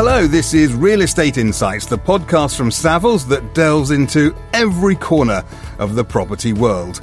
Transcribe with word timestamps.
Hello, 0.00 0.28
this 0.28 0.54
is 0.54 0.74
Real 0.74 1.02
Estate 1.02 1.38
Insights, 1.38 1.86
the 1.86 1.98
podcast 1.98 2.56
from 2.56 2.70
Savills 2.70 3.26
that 3.30 3.52
delves 3.52 3.90
into 3.90 4.32
every 4.52 4.94
corner 4.94 5.42
of 5.80 5.96
the 5.96 6.04
property 6.04 6.52
world. 6.52 7.00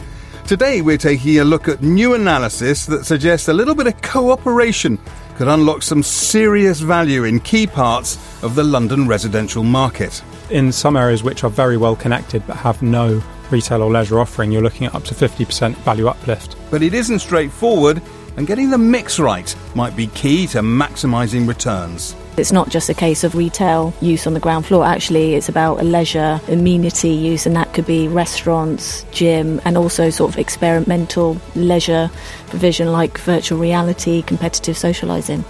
Today, 0.47 0.81
we're 0.81 0.97
taking 0.97 1.39
a 1.39 1.43
look 1.43 1.67
at 1.67 1.81
new 1.81 2.13
analysis 2.13 2.85
that 2.85 3.03
suggests 3.03 3.49
a 3.49 3.53
little 3.53 3.75
bit 3.75 3.87
of 3.87 4.01
cooperation 4.01 4.97
could 5.35 5.49
unlock 5.49 5.83
some 5.83 6.01
serious 6.01 6.79
value 6.79 7.25
in 7.25 7.41
key 7.41 7.67
parts 7.67 8.15
of 8.41 8.55
the 8.55 8.63
London 8.63 9.09
residential 9.09 9.63
market. 9.63 10.23
In 10.49 10.71
some 10.71 10.95
areas 10.95 11.21
which 11.21 11.43
are 11.43 11.49
very 11.49 11.75
well 11.75 11.97
connected 11.97 12.47
but 12.47 12.55
have 12.55 12.81
no 12.81 13.21
retail 13.51 13.83
or 13.83 13.91
leisure 13.91 14.21
offering, 14.21 14.53
you're 14.53 14.63
looking 14.63 14.87
at 14.87 14.95
up 14.95 15.03
to 15.03 15.13
50% 15.13 15.75
value 15.79 16.07
uplift. 16.07 16.55
But 16.71 16.81
it 16.81 16.93
isn't 16.93 17.19
straightforward, 17.19 18.01
and 18.37 18.47
getting 18.47 18.69
the 18.69 18.77
mix 18.77 19.19
right 19.19 19.53
might 19.75 19.97
be 19.97 20.07
key 20.07 20.47
to 20.47 20.59
maximising 20.59 21.45
returns. 21.45 22.15
It's 22.37 22.51
not 22.51 22.69
just 22.69 22.89
a 22.89 22.93
case 22.93 23.23
of 23.23 23.33
retail 23.33 23.93
use 24.01 24.27
on 24.27 24.33
the 24.33 24.41
ground 24.41 24.65
floor, 24.65 24.85
actually, 24.85 25.35
it's 25.35 25.47
about 25.47 25.79
a 25.79 25.83
leisure 25.83 26.41
amenity 26.49 27.11
use, 27.11 27.45
and 27.45 27.55
that 27.55 27.73
could 27.73 27.85
be 27.85 28.09
restaurants, 28.09 29.05
gym, 29.11 29.61
and 29.63 29.77
also 29.77 30.09
sort 30.09 30.33
of 30.33 30.37
experiential 30.37 31.37
leisure 31.55 32.11
provision 32.47 32.91
like 32.91 33.17
virtual 33.19 33.57
reality, 33.57 34.21
competitive 34.21 34.75
socialising. 34.75 35.45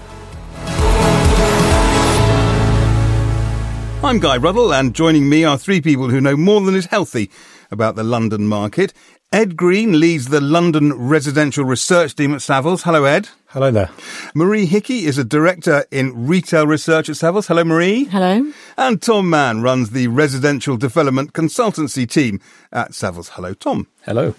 I'm 4.04 4.20
Guy 4.20 4.38
Ruddle, 4.38 4.72
and 4.72 4.94
joining 4.94 5.28
me 5.28 5.44
are 5.44 5.58
three 5.58 5.82
people 5.82 6.12
who 6.12 6.22
know 6.22 6.38
more 6.38 6.62
than 6.62 6.76
is 6.76 6.86
healthy 6.86 7.32
about 7.72 7.96
the 7.96 8.04
London 8.04 8.48
market. 8.48 8.94
Ed 9.36 9.58
Green 9.58 10.00
leads 10.00 10.30
the 10.30 10.40
London 10.40 10.94
Residential 10.94 11.66
Research 11.66 12.16
Team 12.16 12.34
at 12.34 12.40
Savills. 12.40 12.84
Hello, 12.84 13.04
Ed. 13.04 13.28
Hello 13.48 13.70
there. 13.70 13.90
Marie 14.34 14.66
Hickey 14.66 15.08
is 15.08 15.18
a 15.18 15.26
director 15.26 15.84
in 15.92 16.26
retail 16.26 16.66
research 16.66 17.10
at 17.10 17.18
Savills. 17.18 17.48
Hello, 17.48 17.66
Marie. 17.66 18.06
Hello. 18.06 18.50
And 18.78 19.02
Tom 19.02 19.30
Mann 19.30 19.62
runs 19.62 19.90
the 19.90 20.08
residential 20.08 20.78
development 20.78 21.34
consultancy 21.34 22.10
team 22.10 22.40
at 22.72 22.92
Savills. 22.92 23.32
Hello, 23.32 23.54
Tom. 23.54 23.88
Hello. 24.06 24.36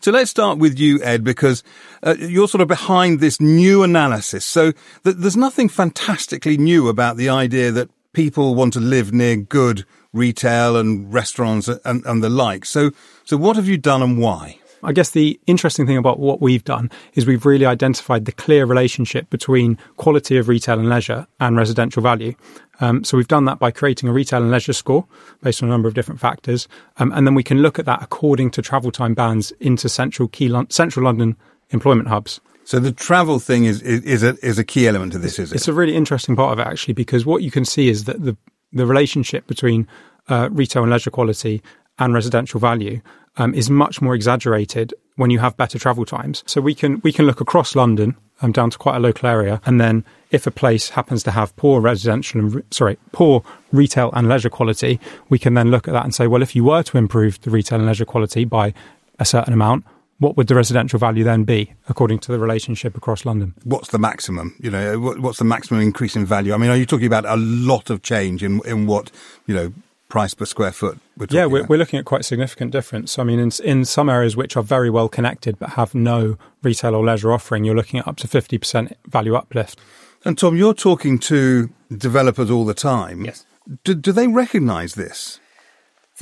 So 0.00 0.10
let's 0.10 0.32
start 0.32 0.58
with 0.58 0.76
you, 0.76 1.00
Ed, 1.04 1.22
because 1.22 1.62
uh, 2.02 2.16
you're 2.18 2.48
sort 2.48 2.62
of 2.62 2.66
behind 2.66 3.20
this 3.20 3.40
new 3.40 3.84
analysis. 3.84 4.44
So 4.44 4.72
th- 5.04 5.18
there's 5.18 5.36
nothing 5.36 5.68
fantastically 5.68 6.56
new 6.56 6.88
about 6.88 7.16
the 7.16 7.28
idea 7.28 7.70
that 7.70 7.90
people 8.12 8.56
want 8.56 8.72
to 8.72 8.80
live 8.80 9.12
near 9.12 9.36
good 9.36 9.84
retail 10.12 10.76
and 10.76 11.12
restaurants 11.12 11.68
and, 11.68 12.04
and 12.04 12.22
the 12.22 12.30
like. 12.30 12.64
So, 12.64 12.90
so 13.24 13.36
what 13.36 13.56
have 13.56 13.68
you 13.68 13.78
done 13.78 14.02
and 14.02 14.18
why? 14.18 14.58
I 14.84 14.92
guess 14.92 15.10
the 15.10 15.38
interesting 15.46 15.86
thing 15.86 15.96
about 15.96 16.18
what 16.18 16.40
we've 16.40 16.64
done 16.64 16.90
is 17.14 17.24
we've 17.24 17.46
really 17.46 17.66
identified 17.66 18.24
the 18.24 18.32
clear 18.32 18.66
relationship 18.66 19.30
between 19.30 19.78
quality 19.96 20.36
of 20.36 20.48
retail 20.48 20.78
and 20.80 20.88
leisure 20.88 21.26
and 21.38 21.56
residential 21.56 22.02
value. 22.02 22.34
Um, 22.80 23.04
so 23.04 23.16
we've 23.16 23.28
done 23.28 23.44
that 23.44 23.60
by 23.60 23.70
creating 23.70 24.08
a 24.08 24.12
retail 24.12 24.42
and 24.42 24.50
leisure 24.50 24.72
score 24.72 25.06
based 25.40 25.62
on 25.62 25.68
a 25.68 25.72
number 25.72 25.86
of 25.86 25.94
different 25.94 26.20
factors, 26.20 26.66
um, 26.96 27.12
and 27.12 27.26
then 27.26 27.34
we 27.34 27.44
can 27.44 27.58
look 27.58 27.78
at 27.78 27.86
that 27.86 28.02
according 28.02 28.50
to 28.52 28.62
travel 28.62 28.90
time 28.90 29.14
bands 29.14 29.52
into 29.60 29.88
central 29.88 30.26
key 30.28 30.48
Lon- 30.48 30.68
central 30.70 31.04
London 31.04 31.36
employment 31.70 32.08
hubs. 32.08 32.40
So 32.64 32.80
the 32.80 32.92
travel 32.92 33.38
thing 33.38 33.64
is, 33.64 33.82
is, 33.82 34.02
is 34.02 34.22
a 34.24 34.36
is 34.44 34.58
a 34.58 34.64
key 34.64 34.88
element 34.88 35.12
to 35.12 35.18
this, 35.18 35.38
is 35.38 35.52
it? 35.52 35.56
It's 35.56 35.68
a 35.68 35.72
really 35.72 35.94
interesting 35.94 36.34
part 36.34 36.52
of 36.52 36.58
it 36.58 36.66
actually 36.66 36.94
because 36.94 37.24
what 37.24 37.42
you 37.42 37.52
can 37.52 37.64
see 37.64 37.88
is 37.88 38.04
that 38.04 38.24
the 38.24 38.36
the 38.72 38.86
relationship 38.86 39.46
between 39.46 39.86
uh, 40.28 40.48
retail 40.50 40.82
and 40.82 40.92
leisure 40.92 41.10
quality 41.10 41.62
and 41.98 42.14
residential 42.14 42.60
value 42.60 43.00
um, 43.36 43.54
is 43.54 43.70
much 43.70 44.02
more 44.02 44.14
exaggerated 44.14 44.94
when 45.16 45.30
you 45.30 45.38
have 45.38 45.56
better 45.56 45.78
travel 45.78 46.04
times. 46.04 46.42
So 46.46 46.60
we 46.60 46.74
can 46.74 47.00
we 47.04 47.12
can 47.12 47.26
look 47.26 47.40
across 47.40 47.74
London 47.74 48.16
um, 48.40 48.52
down 48.52 48.70
to 48.70 48.78
quite 48.78 48.96
a 48.96 49.00
local 49.00 49.28
area, 49.28 49.60
and 49.64 49.80
then 49.80 50.04
if 50.30 50.46
a 50.46 50.50
place 50.50 50.90
happens 50.90 51.22
to 51.24 51.30
have 51.30 51.54
poor 51.56 51.80
residential 51.80 52.40
and 52.40 52.54
re- 52.54 52.62
sorry 52.70 52.98
poor 53.12 53.42
retail 53.72 54.10
and 54.12 54.28
leisure 54.28 54.50
quality, 54.50 55.00
we 55.28 55.38
can 55.38 55.54
then 55.54 55.70
look 55.70 55.88
at 55.88 55.92
that 55.92 56.04
and 56.04 56.14
say, 56.14 56.26
well, 56.26 56.42
if 56.42 56.56
you 56.56 56.64
were 56.64 56.82
to 56.82 56.98
improve 56.98 57.40
the 57.42 57.50
retail 57.50 57.78
and 57.78 57.86
leisure 57.86 58.04
quality 58.04 58.44
by 58.44 58.74
a 59.18 59.24
certain 59.24 59.52
amount, 59.52 59.84
what 60.22 60.36
would 60.36 60.46
the 60.46 60.54
residential 60.54 60.98
value 60.98 61.24
then 61.24 61.44
be 61.44 61.72
according 61.88 62.20
to 62.20 62.32
the 62.32 62.38
relationship 62.38 62.96
across 62.96 63.24
London? 63.24 63.54
What's 63.64 63.90
the 63.90 63.98
maximum? 63.98 64.54
You 64.60 64.70
know, 64.70 64.98
what's 64.98 65.38
the 65.38 65.44
maximum 65.44 65.80
increase 65.80 66.16
in 66.16 66.24
value? 66.24 66.54
I 66.54 66.56
mean, 66.56 66.70
are 66.70 66.76
you 66.76 66.86
talking 66.86 67.06
about 67.06 67.24
a 67.26 67.36
lot 67.36 67.90
of 67.90 68.02
change 68.02 68.42
in 68.42 68.60
in 68.64 68.86
what 68.86 69.10
you 69.46 69.54
know 69.54 69.72
price 70.08 70.34
per 70.34 70.44
square 70.44 70.72
foot? 70.72 70.98
We're 71.16 71.26
yeah, 71.30 71.46
we're, 71.46 71.64
we're, 71.64 71.78
looking 71.78 71.98
at 71.98 72.04
quite 72.04 72.24
significant 72.24 72.70
difference. 72.70 73.18
I 73.18 73.24
mean, 73.24 73.38
in, 73.38 73.50
in 73.64 73.84
some 73.84 74.08
areas 74.08 74.36
which 74.36 74.56
are 74.56 74.62
very 74.62 74.90
well 74.90 75.08
connected 75.08 75.58
but 75.58 75.70
have 75.70 75.94
no 75.94 76.36
retail 76.62 76.94
or 76.94 77.04
leisure 77.04 77.32
offering, 77.32 77.64
you're 77.64 77.74
looking 77.74 77.98
at 77.98 78.06
up 78.06 78.16
to 78.18 78.28
50% 78.28 78.92
value 79.06 79.34
uplift. 79.34 79.80
And 80.24 80.38
Tom, 80.38 80.56
you're 80.56 80.74
talking 80.74 81.18
to 81.20 81.70
developers 81.90 82.50
all 82.50 82.64
the 82.64 82.74
time. 82.74 83.24
Yes. 83.24 83.44
Do, 83.84 83.94
do 83.94 84.12
they 84.12 84.28
recognise 84.28 84.94
this? 84.94 85.40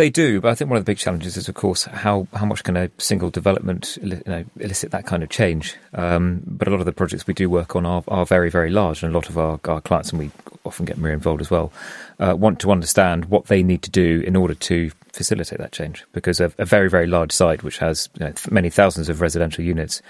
They 0.01 0.09
do, 0.09 0.41
but 0.41 0.51
I 0.51 0.55
think 0.55 0.71
one 0.71 0.79
of 0.79 0.85
the 0.87 0.91
big 0.91 0.97
challenges 0.97 1.37
is, 1.37 1.47
of 1.47 1.55
course, 1.55 1.83
how, 1.85 2.27
how 2.33 2.47
much 2.47 2.65
can 2.65 2.75
a 2.75 2.91
single 2.97 3.29
development 3.29 3.99
you 4.03 4.23
know, 4.25 4.47
elicit 4.59 4.93
that 4.93 5.05
kind 5.05 5.23
of 5.23 5.29
change. 5.29 5.77
Um, 5.93 6.41
but 6.47 6.67
a 6.67 6.71
lot 6.71 6.81
of 6.81 6.87
the 6.87 6.93
projects 6.93 7.27
we 7.27 7.35
do 7.35 7.51
work 7.51 7.77
on 7.77 7.85
are, 7.85 8.03
are 8.09 8.25
very, 8.25 8.49
very 8.51 8.71
large, 8.71 9.03
and 9.03 9.13
a 9.13 9.15
lot 9.15 9.29
of 9.29 9.37
our, 9.37 9.61
our 9.67 9.83
clients, 9.83 10.09
and 10.09 10.19
we 10.19 10.31
often 10.65 10.87
get 10.87 10.97
Marie 10.97 11.13
involved 11.13 11.43
as 11.43 11.51
well, 11.51 11.71
uh, 12.19 12.35
want 12.35 12.61
to 12.61 12.71
understand 12.71 13.27
what 13.27 13.49
they 13.49 13.63
need 13.63 13.83
to 13.83 13.91
do 13.91 14.23
in 14.27 14.37
order 14.37 14.55
to 14.55 14.91
facilitate 15.13 15.59
that 15.59 15.73
change. 15.73 16.03
Because 16.15 16.41
a, 16.41 16.51
a 16.57 16.65
very, 16.65 16.89
very 16.89 17.07
large 17.07 17.31
site, 17.31 17.63
which 17.63 17.77
has 17.77 18.09
you 18.19 18.25
know, 18.25 18.33
many 18.51 18.71
thousands 18.71 19.11
of 19.11 19.21
residential 19.21 19.63
units, 19.63 20.01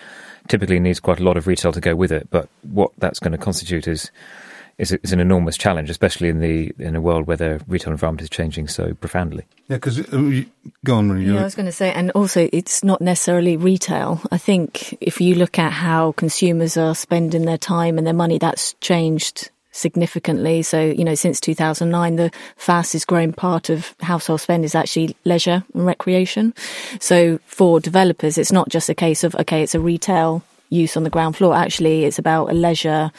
typically 0.47 0.79
needs 0.79 1.01
quite 1.01 1.19
a 1.19 1.25
lot 1.25 1.37
of 1.37 1.49
retail 1.49 1.73
to 1.73 1.81
go 1.81 1.97
with 1.97 2.13
it. 2.13 2.31
But 2.31 2.49
what 2.63 2.93
that's 2.99 3.19
going 3.19 3.33
to 3.33 3.39
constitute 3.39 3.89
is 3.89 4.13
is, 4.81 4.93
is 4.93 5.13
an 5.13 5.21
enormous 5.21 5.59
challenge, 5.59 5.91
especially 5.91 6.29
in 6.29 6.41
the 6.41 6.73
in 6.79 6.97
a 6.97 7.01
world 7.01 7.27
where 7.27 7.37
the 7.37 7.61
retail 7.69 7.93
environment 7.93 8.23
is 8.23 8.31
changing 8.31 8.67
so 8.67 8.95
profoundly. 8.95 9.45
Yeah, 9.69 9.77
because 9.77 10.01
uh, 10.01 10.43
go 10.85 10.97
on. 10.97 11.09
Marie, 11.09 11.27
yeah, 11.27 11.41
I 11.41 11.45
was 11.45 11.55
going 11.55 11.67
to 11.67 11.73
say, 11.73 11.93
and 11.93 12.11
also 12.13 12.49
it's 12.53 12.83
not 12.83 13.01
necessarily 13.01 13.57
retail. 13.57 14.21
I 14.33 14.39
think 14.39 14.97
if 15.01 15.21
you 15.21 15.35
look 15.35 15.59
at 15.59 15.73
how 15.73 16.13
consumers 16.13 16.77
are 16.77 16.95
spending 16.95 17.45
their 17.45 17.59
time 17.59 17.99
and 17.99 18.07
their 18.07 18.15
money, 18.15 18.39
that's 18.39 18.75
changed 18.81 19.51
significantly. 19.73 20.63
So, 20.63 20.81
you 20.81 21.05
know, 21.05 21.15
since 21.15 21.41
2009, 21.41 22.17
the 22.17 22.31
fastest 22.57 23.07
growing 23.07 23.33
part 23.33 23.71
of 23.71 23.95
household 24.01 24.41
spend 24.41 24.65
is 24.65 24.75
actually 24.75 25.17
leisure 25.25 25.63
and 25.75 25.87
recreation. 25.87 26.55
So 26.99 27.39
for 27.47 27.81
developers, 27.81 28.37
it's 28.37 28.51
not 28.51 28.69
just 28.69 28.89
a 28.89 28.95
case 28.95 29.23
of, 29.23 29.35
okay, 29.37 29.63
it's 29.63 29.75
a 29.75 29.81
retail 29.81 30.43
use 30.71 30.97
on 30.97 31.03
the 31.03 31.11
ground 31.11 31.37
floor. 31.37 31.55
Actually, 31.55 32.05
it's 32.05 32.19
about 32.19 32.51
a 32.51 32.55
leisure 32.55 33.13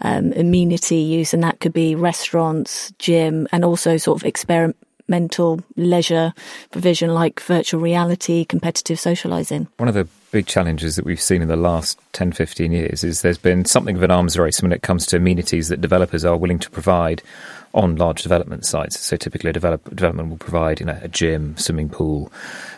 um, 0.00 0.32
amenity 0.32 0.96
use, 0.96 1.32
and 1.32 1.44
that 1.44 1.60
could 1.60 1.72
be 1.72 1.94
restaurants, 1.94 2.92
gym, 2.98 3.46
and 3.52 3.64
also 3.64 3.96
sort 3.96 4.20
of 4.20 4.26
experiential 4.26 5.60
leisure 5.76 6.32
provision 6.70 7.14
like 7.14 7.40
virtual 7.40 7.80
reality, 7.80 8.44
competitive 8.44 8.98
socializing. 8.98 9.68
One 9.76 9.88
of 9.88 9.94
the 9.94 10.08
big 10.32 10.46
challenges 10.46 10.96
that 10.96 11.04
we've 11.04 11.20
seen 11.20 11.42
in 11.42 11.48
the 11.48 11.56
last 11.56 11.96
10, 12.12 12.32
15 12.32 12.72
years 12.72 13.04
is 13.04 13.22
there's 13.22 13.38
been 13.38 13.64
something 13.64 13.94
of 13.94 14.02
an 14.02 14.10
arms 14.10 14.36
race 14.36 14.60
when 14.60 14.72
it 14.72 14.82
comes 14.82 15.06
to 15.06 15.16
amenities 15.16 15.68
that 15.68 15.80
developers 15.80 16.24
are 16.24 16.36
willing 16.36 16.58
to 16.58 16.70
provide 16.70 17.22
on 17.74 17.96
large 17.96 18.22
development 18.22 18.64
sites. 18.64 18.98
So 18.98 19.16
typically, 19.16 19.50
a 19.50 19.52
develop, 19.52 19.84
development 19.90 20.30
will 20.30 20.38
provide 20.38 20.80
you 20.80 20.86
know, 20.86 20.98
a 21.02 21.08
gym, 21.08 21.56
swimming 21.56 21.88
pool, 21.88 22.32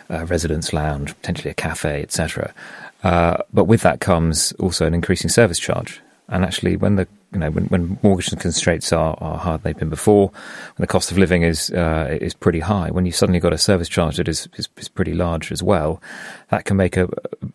a 0.09 0.25
residence 0.25 0.73
lounge, 0.73 1.15
potentially 1.15 1.51
a 1.51 1.55
cafe, 1.55 2.01
etc. 2.01 2.53
Uh, 3.03 3.37
but 3.53 3.65
with 3.65 3.81
that 3.81 3.99
comes 3.99 4.51
also 4.53 4.85
an 4.85 4.93
increasing 4.93 5.29
service 5.29 5.59
charge. 5.59 6.01
And 6.29 6.43
actually, 6.43 6.75
when 6.75 6.95
the 6.95 7.07
you 7.31 7.39
know 7.39 7.51
when, 7.51 7.65
when 7.65 7.99
mortgage 8.03 8.29
constraints 8.37 8.91
are, 8.91 9.17
are 9.19 9.37
higher 9.37 9.57
than 9.57 9.63
they've 9.63 9.77
been 9.77 9.89
before, 9.89 10.27
when 10.27 10.83
the 10.83 10.87
cost 10.87 11.09
of 11.09 11.17
living 11.17 11.43
is 11.43 11.69
uh, 11.71 12.17
is 12.19 12.33
pretty 12.33 12.59
high, 12.59 12.91
when 12.91 13.05
you've 13.05 13.15
suddenly 13.15 13.39
got 13.39 13.53
a 13.53 13.57
service 13.57 13.87
charge 13.87 14.17
that 14.17 14.27
is, 14.27 14.49
is, 14.57 14.67
is 14.75 14.89
pretty 14.89 15.13
large 15.13 15.51
as 15.51 15.63
well, 15.63 16.01
that 16.49 16.65
can 16.65 16.75
make 16.75 16.97
a, 16.97 17.07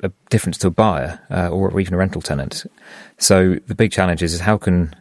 a 0.02 0.10
difference 0.30 0.56
to 0.58 0.68
a 0.68 0.70
buyer 0.70 1.20
uh, 1.30 1.48
or 1.48 1.78
even 1.80 1.94
a 1.94 1.98
rental 1.98 2.22
tenant. 2.22 2.64
So 3.18 3.56
the 3.66 3.74
big 3.74 3.92
challenge 3.92 4.22
is, 4.22 4.32
is 4.32 4.40
how 4.40 4.56
can 4.56 4.94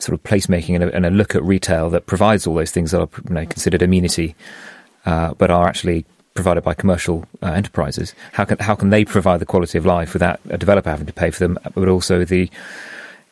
sort 0.00 0.14
of 0.14 0.22
placemaking 0.24 0.74
and 0.74 0.84
a, 0.84 0.94
and 0.94 1.06
a 1.06 1.10
look 1.10 1.34
at 1.36 1.42
retail 1.44 1.88
that 1.90 2.06
provides 2.06 2.46
all 2.46 2.54
those 2.54 2.72
things 2.72 2.90
that 2.90 3.00
are 3.00 3.08
you 3.28 3.34
know, 3.34 3.46
considered 3.46 3.82
amenity, 3.82 4.34
uh, 5.06 5.34
but 5.34 5.50
are 5.50 5.68
actually 5.68 6.04
provided 6.34 6.62
by 6.62 6.74
commercial 6.74 7.24
uh, 7.42 7.46
enterprises. 7.46 8.14
How 8.32 8.44
can 8.44 8.58
how 8.58 8.74
can 8.74 8.90
they 8.90 9.04
provide 9.04 9.40
the 9.40 9.46
quality 9.46 9.78
of 9.78 9.86
life 9.86 10.12
without 10.12 10.40
a 10.50 10.58
developer 10.58 10.90
having 10.90 11.06
to 11.06 11.12
pay 11.12 11.30
for 11.30 11.38
them, 11.38 11.58
but 11.74 11.88
also 11.88 12.24
the 12.24 12.50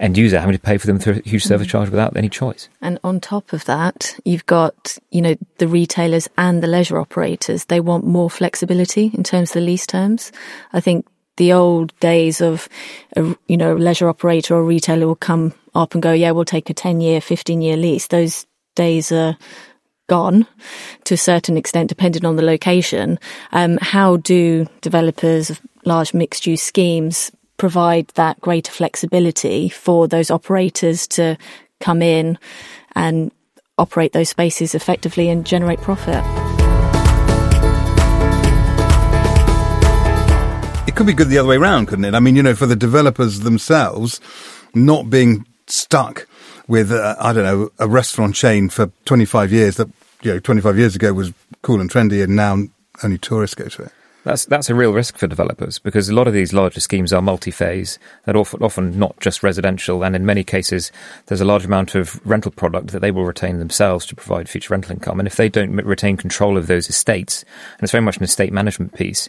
end 0.00 0.18
user 0.18 0.40
having 0.40 0.54
to 0.54 0.58
pay 0.58 0.76
for 0.76 0.86
them 0.86 0.98
through 0.98 1.20
a 1.24 1.28
huge 1.28 1.44
service 1.44 1.66
mm. 1.66 1.70
charge 1.70 1.88
without 1.88 2.16
any 2.16 2.28
choice. 2.28 2.68
And 2.80 2.98
on 3.04 3.20
top 3.20 3.52
of 3.52 3.64
that, 3.66 4.18
you've 4.24 4.46
got, 4.46 4.98
you 5.10 5.22
know, 5.22 5.36
the 5.58 5.68
retailers 5.68 6.28
and 6.36 6.62
the 6.62 6.66
leisure 6.66 6.98
operators. 6.98 7.66
They 7.66 7.80
want 7.80 8.04
more 8.04 8.28
flexibility 8.28 9.12
in 9.14 9.22
terms 9.22 9.50
of 9.50 9.54
the 9.54 9.60
lease 9.60 9.86
terms. 9.86 10.32
I 10.72 10.80
think 10.80 11.06
the 11.36 11.52
old 11.52 11.98
days 12.00 12.40
of, 12.40 12.68
a, 13.16 13.36
you 13.46 13.56
know, 13.56 13.76
a 13.76 13.78
leisure 13.78 14.08
operator 14.08 14.54
or 14.54 14.64
retailer 14.64 15.06
will 15.06 15.14
come 15.14 15.54
up 15.74 15.94
and 15.94 16.02
go, 16.02 16.12
yeah, 16.12 16.32
we'll 16.32 16.44
take 16.44 16.68
a 16.68 16.74
10 16.74 17.00
year, 17.00 17.20
15 17.20 17.62
year 17.62 17.76
lease. 17.76 18.08
Those 18.08 18.46
days 18.74 19.12
are 19.12 19.36
gone 20.08 20.46
to 21.04 21.14
a 21.14 21.18
certain 21.18 21.56
extent, 21.56 21.88
depending 21.88 22.24
on 22.24 22.36
the 22.36 22.42
location. 22.42 23.18
Um, 23.52 23.78
how 23.80 24.16
do 24.16 24.66
developers 24.80 25.50
of 25.50 25.60
large 25.84 26.14
mixed 26.14 26.46
use 26.46 26.62
schemes 26.62 27.32
provide 27.56 28.08
that 28.14 28.40
greater 28.40 28.72
flexibility 28.72 29.68
for 29.68 30.08
those 30.08 30.30
operators 30.30 31.06
to 31.06 31.36
come 31.80 32.02
in 32.02 32.38
and 32.94 33.30
operate 33.78 34.12
those 34.12 34.28
spaces 34.28 34.74
effectively 34.74 35.28
and 35.28 35.46
generate 35.46 35.80
profit. 35.80 36.22
It 40.88 40.94
could 40.94 41.06
be 41.06 41.12
good 41.12 41.28
the 41.28 41.38
other 41.38 41.48
way 41.48 41.56
around, 41.56 41.86
couldn't 41.86 42.04
it? 42.04 42.14
I 42.14 42.20
mean, 42.20 42.36
you 42.36 42.42
know, 42.42 42.54
for 42.54 42.66
the 42.66 42.76
developers 42.76 43.40
themselves, 43.40 44.20
not 44.74 45.08
being 45.08 45.46
stuck 45.66 46.26
with, 46.68 46.92
uh, 46.92 47.16
I 47.18 47.32
don't 47.32 47.44
know, 47.44 47.70
a 47.78 47.88
restaurant 47.88 48.34
chain 48.34 48.68
for 48.68 48.90
25 49.04 49.52
years 49.52 49.76
that, 49.76 49.88
you 50.22 50.34
know, 50.34 50.38
25 50.38 50.78
years 50.78 50.96
ago 50.96 51.12
was 51.12 51.32
cool 51.62 51.80
and 51.80 51.90
trendy 51.90 52.22
and 52.22 52.36
now 52.36 52.58
only 53.02 53.18
tourists 53.18 53.54
go 53.54 53.68
to 53.68 53.82
it. 53.84 53.92
That's 54.24 54.44
that's 54.44 54.70
a 54.70 54.74
real 54.74 54.92
risk 54.92 55.16
for 55.16 55.26
developers 55.26 55.80
because 55.80 56.08
a 56.08 56.14
lot 56.14 56.28
of 56.28 56.32
these 56.32 56.52
larger 56.52 56.78
schemes 56.78 57.12
are 57.12 57.20
multi-phase. 57.20 57.98
They're 58.24 58.36
often, 58.36 58.62
often 58.62 58.96
not 58.96 59.18
just 59.18 59.42
residential, 59.42 60.04
and 60.04 60.14
in 60.14 60.24
many 60.24 60.44
cases, 60.44 60.92
there's 61.26 61.40
a 61.40 61.44
large 61.44 61.64
amount 61.64 61.96
of 61.96 62.24
rental 62.24 62.52
product 62.52 62.88
that 62.88 63.00
they 63.00 63.10
will 63.10 63.24
retain 63.24 63.58
themselves 63.58 64.06
to 64.06 64.14
provide 64.14 64.48
future 64.48 64.72
rental 64.72 64.92
income. 64.92 65.18
And 65.18 65.26
if 65.26 65.34
they 65.36 65.48
don't 65.48 65.74
retain 65.74 66.16
control 66.16 66.56
of 66.56 66.68
those 66.68 66.88
estates, 66.88 67.42
and 67.42 67.82
it's 67.82 67.90
very 67.90 68.02
much 68.02 68.18
an 68.18 68.22
estate 68.22 68.52
management 68.52 68.94
piece, 68.94 69.28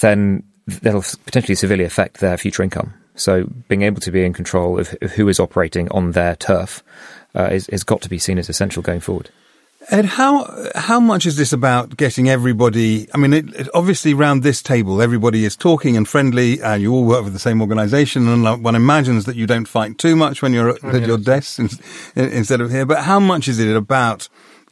then 0.00 0.42
that'll 0.66 1.04
potentially 1.26 1.54
severely 1.54 1.84
affect 1.84 2.20
their 2.20 2.38
future 2.38 2.62
income. 2.62 2.94
So 3.18 3.44
being 3.68 3.82
able 3.82 4.00
to 4.00 4.10
be 4.10 4.24
in 4.24 4.32
control 4.32 4.78
of, 4.78 4.88
who 4.88 5.28
is 5.28 5.40
operating 5.40 5.90
on 5.90 6.12
their 6.12 6.36
turf 6.36 6.82
uh, 7.34 7.48
is, 7.50 7.66
has 7.66 7.84
got 7.84 8.00
to 8.02 8.08
be 8.08 8.18
seen 8.18 8.38
as 8.38 8.48
essential 8.48 8.82
going 8.82 9.00
forward. 9.00 9.30
Ed, 9.90 10.04
how 10.04 10.68
how 10.74 11.00
much 11.00 11.24
is 11.24 11.36
this 11.36 11.52
about 11.52 11.96
getting 11.96 12.28
everybody? 12.28 13.08
I 13.14 13.16
mean, 13.16 13.32
it, 13.32 13.54
it, 13.54 13.68
obviously, 13.72 14.12
around 14.12 14.42
this 14.42 14.60
table, 14.60 15.00
everybody 15.00 15.46
is 15.46 15.56
talking 15.56 15.96
and 15.96 16.06
friendly, 16.06 16.60
and 16.60 16.82
you 16.82 16.92
all 16.92 17.04
work 17.04 17.24
with 17.24 17.32
the 17.32 17.38
same 17.38 17.62
organisation, 17.62 18.28
and 18.28 18.62
one 18.62 18.74
imagines 18.74 19.24
that 19.24 19.36
you 19.36 19.46
don't 19.46 19.66
fight 19.66 19.96
too 19.96 20.14
much 20.14 20.42
when 20.42 20.52
you're 20.52 20.70
at 20.84 21.06
your 21.06 21.16
desks 21.16 21.58
instead 22.16 22.60
of 22.60 22.70
here. 22.70 22.84
But 22.84 23.04
how 23.04 23.18
much 23.18 23.48
is 23.48 23.58
it 23.58 23.74
about 23.74 24.28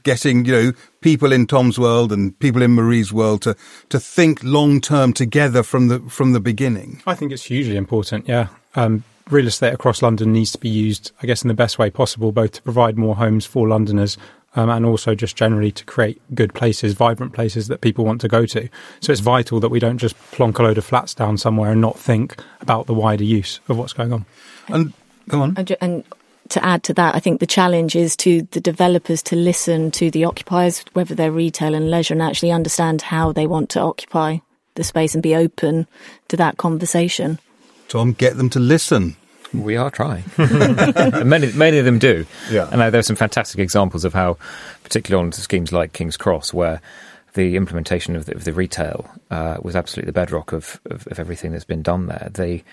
getting 0.06 0.46
you 0.46 0.52
know 0.52 0.72
people 1.02 1.32
in 1.32 1.46
Tom's 1.46 1.78
world 1.78 2.12
and 2.12 2.38
people 2.38 2.62
in 2.62 2.74
Marie's 2.74 3.12
world 3.12 3.42
to 3.42 3.54
to 3.90 4.00
think 4.00 4.42
long 4.42 4.80
term 4.80 5.12
together 5.12 5.62
from 5.62 5.88
the 5.88 6.00
from 6.08 6.32
the 6.32 6.40
beginning? 6.40 7.02
I 7.06 7.14
think 7.14 7.32
it's 7.32 7.44
hugely 7.44 7.76
important. 7.76 8.26
Yeah. 8.26 8.48
Um, 8.76 9.04
real 9.28 9.48
estate 9.48 9.74
across 9.74 10.02
London 10.02 10.32
needs 10.32 10.52
to 10.52 10.58
be 10.58 10.68
used, 10.68 11.10
I 11.20 11.26
guess, 11.26 11.42
in 11.42 11.48
the 11.48 11.54
best 11.54 11.78
way 11.78 11.90
possible, 11.90 12.30
both 12.32 12.52
to 12.52 12.62
provide 12.62 12.96
more 12.96 13.16
homes 13.16 13.44
for 13.44 13.66
Londoners 13.68 14.16
um, 14.54 14.70
and 14.70 14.86
also 14.86 15.14
just 15.14 15.36
generally 15.36 15.72
to 15.72 15.84
create 15.84 16.20
good 16.34 16.54
places, 16.54 16.94
vibrant 16.94 17.32
places 17.32 17.68
that 17.68 17.80
people 17.80 18.04
want 18.04 18.20
to 18.20 18.28
go 18.28 18.46
to. 18.46 18.68
So 19.00 19.12
it's 19.12 19.20
vital 19.20 19.58
that 19.60 19.68
we 19.68 19.80
don't 19.80 19.98
just 19.98 20.16
plonk 20.30 20.58
a 20.58 20.62
load 20.62 20.78
of 20.78 20.84
flats 20.84 21.14
down 21.14 21.38
somewhere 21.38 21.72
and 21.72 21.80
not 21.80 21.98
think 21.98 22.36
about 22.60 22.86
the 22.86 22.94
wider 22.94 23.24
use 23.24 23.60
of 23.68 23.76
what's 23.76 23.92
going 23.92 24.12
on. 24.12 24.24
And 24.68 24.92
go 25.28 25.42
on. 25.42 25.54
And, 25.56 25.76
and 25.80 26.04
to 26.50 26.64
add 26.64 26.82
to 26.84 26.94
that, 26.94 27.14
I 27.14 27.20
think 27.20 27.40
the 27.40 27.46
challenge 27.46 27.96
is 27.96 28.16
to 28.16 28.42
the 28.50 28.60
developers 28.60 29.22
to 29.24 29.36
listen 29.36 29.90
to 29.92 30.10
the 30.10 30.24
occupiers, 30.24 30.84
whether 30.92 31.14
they're 31.14 31.32
retail 31.32 31.74
and 31.74 31.90
leisure, 31.90 32.14
and 32.14 32.22
actually 32.22 32.52
understand 32.52 33.02
how 33.02 33.32
they 33.32 33.46
want 33.46 33.70
to 33.70 33.80
occupy 33.80 34.38
the 34.74 34.84
space 34.84 35.14
and 35.14 35.22
be 35.22 35.34
open 35.34 35.86
to 36.28 36.36
that 36.36 36.56
conversation. 36.56 37.38
Tom, 37.88 38.12
get 38.12 38.36
them 38.36 38.50
to 38.50 38.60
listen. 38.60 39.16
We 39.52 39.76
are 39.76 39.90
trying. 39.90 40.24
many, 40.38 41.52
many 41.52 41.78
of 41.78 41.84
them 41.84 41.98
do. 41.98 42.26
Yeah. 42.50 42.68
And 42.70 42.80
there 42.80 42.98
are 42.98 43.02
some 43.02 43.16
fantastic 43.16 43.60
examples 43.60 44.04
of 44.04 44.12
how, 44.12 44.36
particularly 44.82 45.24
on 45.26 45.32
schemes 45.32 45.72
like 45.72 45.92
King's 45.92 46.16
Cross, 46.16 46.52
where 46.52 46.80
the 47.34 47.56
implementation 47.56 48.16
of 48.16 48.26
the, 48.26 48.34
of 48.34 48.44
the 48.44 48.52
retail 48.52 49.08
uh, 49.30 49.58
was 49.62 49.76
absolutely 49.76 50.08
the 50.08 50.12
bedrock 50.12 50.52
of, 50.52 50.80
of, 50.86 51.06
of, 51.06 51.20
everything 51.20 51.52
that's 51.52 51.64
been 51.64 51.82
done 51.82 52.06
there. 52.06 52.28
They, 52.32 52.64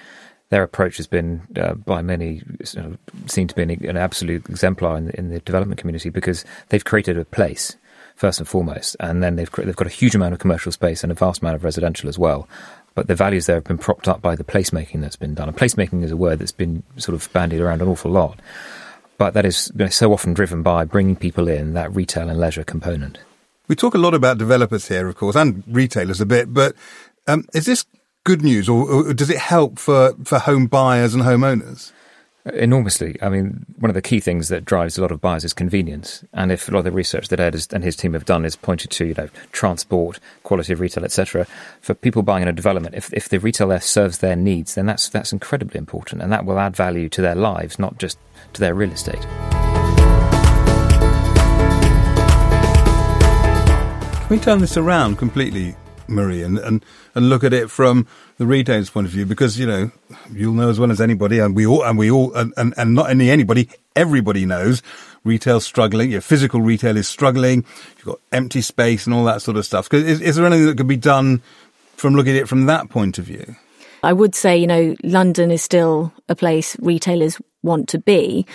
their 0.49 0.63
approach 0.63 0.97
has 0.97 1.07
been, 1.07 1.41
uh, 1.55 1.73
by 1.73 2.01
many, 2.01 2.43
you 2.73 2.81
know, 2.81 2.97
seen 3.27 3.47
to 3.47 3.55
be 3.55 3.63
an, 3.63 3.71
an 3.85 3.97
absolute 3.97 4.47
exemplar 4.49 4.97
in 4.97 5.05
the, 5.07 5.17
in 5.17 5.29
the 5.29 5.39
development 5.39 5.79
community 5.79 6.09
because 6.09 6.45
they've 6.69 6.85
created 6.85 7.17
a 7.17 7.25
place 7.25 7.75
first 8.15 8.39
and 8.39 8.47
foremost, 8.47 8.95
and 8.99 9.23
then 9.23 9.35
they've 9.35 9.51
they've 9.51 9.75
got 9.75 9.87
a 9.87 9.89
huge 9.89 10.13
amount 10.13 10.33
of 10.33 10.39
commercial 10.39 10.71
space 10.71 11.03
and 11.03 11.11
a 11.11 11.15
vast 11.15 11.41
amount 11.41 11.55
of 11.55 11.63
residential 11.63 12.07
as 12.07 12.19
well 12.19 12.47
but 12.95 13.07
the 13.07 13.15
values 13.15 13.45
there 13.45 13.55
have 13.55 13.63
been 13.63 13.77
propped 13.77 14.07
up 14.07 14.21
by 14.21 14.35
the 14.35 14.43
placemaking 14.43 15.01
that's 15.01 15.15
been 15.15 15.33
done. 15.33 15.49
And 15.49 15.57
placemaking 15.57 16.03
is 16.03 16.11
a 16.11 16.17
word 16.17 16.39
that's 16.39 16.51
been 16.51 16.83
sort 16.97 17.15
of 17.15 17.31
bandied 17.33 17.61
around 17.61 17.81
an 17.81 17.87
awful 17.87 18.11
lot, 18.11 18.39
but 19.17 19.33
that 19.33 19.45
is 19.45 19.71
so 19.89 20.13
often 20.13 20.33
driven 20.33 20.63
by 20.63 20.85
bringing 20.85 21.15
people 21.15 21.47
in 21.47 21.73
that 21.73 21.93
retail 21.93 22.29
and 22.29 22.39
leisure 22.39 22.63
component. 22.63 23.17
We 23.67 23.75
talk 23.75 23.95
a 23.95 23.99
lot 23.99 24.13
about 24.13 24.37
developers 24.37 24.87
here, 24.87 25.07
of 25.07 25.15
course, 25.15 25.35
and 25.35 25.63
retailers 25.67 26.21
a 26.21 26.25
bit, 26.25 26.53
but 26.53 26.75
um, 27.27 27.45
is 27.53 27.65
this 27.65 27.85
good 28.23 28.41
news, 28.41 28.69
or, 28.69 28.89
or 28.89 29.13
does 29.13 29.29
it 29.29 29.37
help 29.37 29.77
for, 29.77 30.13
for 30.23 30.39
home 30.39 30.67
buyers 30.67 31.13
and 31.13 31.23
homeowners? 31.23 31.91
Enormously. 32.45 33.15
I 33.21 33.29
mean, 33.29 33.65
one 33.79 33.89
of 33.89 33.95
the 33.95 34.01
key 34.01 34.19
things 34.19 34.49
that 34.49 34.65
drives 34.65 34.97
a 34.97 35.01
lot 35.01 35.11
of 35.11 35.21
buyers 35.21 35.45
is 35.45 35.53
convenience. 35.53 36.25
And 36.33 36.51
if 36.51 36.67
a 36.67 36.71
lot 36.71 36.79
of 36.79 36.85
the 36.85 36.91
research 36.91 37.29
that 37.29 37.39
Ed 37.39 37.55
and 37.71 37.85
his 37.85 37.95
team 37.95 38.11
have 38.13 38.25
done 38.25 38.43
is 38.43 38.57
pointed 38.57 38.91
to, 38.91 39.05
you 39.05 39.13
know, 39.13 39.29
transport, 39.53 40.19
quality 40.43 40.73
of 40.73 40.81
retail, 40.81 41.05
etc., 41.05 41.47
for 41.79 41.93
people 41.93 42.21
buying 42.21 42.41
in 42.41 42.49
a 42.49 42.53
development, 42.53 42.95
if, 42.95 43.13
if 43.13 43.29
the 43.29 43.39
retail 43.39 43.69
there 43.69 43.79
serves 43.79 44.17
their 44.17 44.35
needs, 44.35 44.75
then 44.75 44.85
that's 44.85 45.07
that's 45.07 45.31
incredibly 45.31 45.77
important, 45.77 46.21
and 46.21 46.33
that 46.33 46.43
will 46.43 46.59
add 46.59 46.75
value 46.75 47.07
to 47.09 47.21
their 47.21 47.35
lives, 47.35 47.79
not 47.79 47.97
just 47.97 48.17
to 48.51 48.59
their 48.59 48.73
real 48.73 48.91
estate. 48.91 49.21
Can 54.19 54.29
we 54.29 54.37
turn 54.39 54.59
this 54.59 54.75
around 54.75 55.17
completely, 55.17 55.77
Marie, 56.07 56.43
and, 56.43 56.57
and, 56.57 56.83
and 57.15 57.29
look 57.29 57.43
at 57.43 57.53
it 57.53 57.69
from 57.69 58.07
the 58.37 58.45
retailer's 58.45 58.89
point 58.89 59.07
of 59.07 59.11
view, 59.11 59.25
because 59.25 59.59
you 59.59 59.65
know 59.65 59.91
you'll 60.31 60.53
know 60.53 60.69
as 60.69 60.79
well 60.79 60.91
as 60.91 61.01
anybody, 61.01 61.39
and 61.39 61.55
we 61.55 61.65
all 61.65 61.83
and 61.83 61.97
we 61.97 62.09
all 62.11 62.33
and, 62.33 62.53
and, 62.57 62.73
and 62.77 62.93
not 62.93 63.09
only 63.09 63.29
anybody, 63.29 63.69
everybody 63.95 64.45
knows 64.45 64.81
retail's 65.23 65.65
struggling. 65.65 66.11
Your 66.11 66.21
physical 66.21 66.61
retail 66.61 66.97
is 66.97 67.07
struggling. 67.07 67.65
You've 67.97 68.05
got 68.05 68.19
empty 68.31 68.61
space 68.61 69.05
and 69.05 69.13
all 69.13 69.23
that 69.25 69.41
sort 69.41 69.57
of 69.57 69.65
stuff. 69.65 69.93
Is, 69.93 70.21
is 70.21 70.35
there 70.35 70.45
anything 70.45 70.67
that 70.67 70.77
could 70.77 70.87
be 70.87 70.97
done 70.97 71.41
from 71.95 72.15
looking 72.15 72.35
at 72.35 72.43
it 72.43 72.49
from 72.49 72.65
that 72.65 72.89
point 72.89 73.17
of 73.17 73.25
view? 73.25 73.55
I 74.03 74.11
would 74.11 74.35
say, 74.35 74.57
you 74.57 74.67
know, 74.67 74.95
London 75.03 75.49
is 75.49 75.61
still 75.61 76.11
a 76.27 76.35
place 76.35 76.75
retailers 76.79 77.39
want 77.61 77.87
to 77.89 77.99
be. 77.99 78.45